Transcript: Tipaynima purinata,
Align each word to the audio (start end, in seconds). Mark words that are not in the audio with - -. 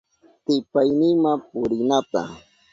Tipaynima 0.45 1.31
purinata, 1.47 2.23